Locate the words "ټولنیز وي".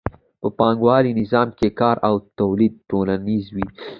2.89-3.65